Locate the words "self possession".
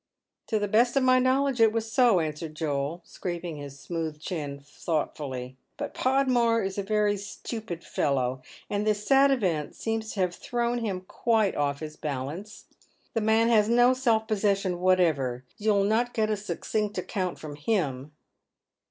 13.93-14.79